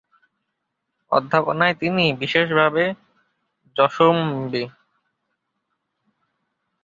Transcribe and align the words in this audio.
অধ্যাপনায় 1.11 1.75
তিনি 1.81 2.05
বিশেষভাবে 2.21 2.83
যশম্বী। 3.75 4.63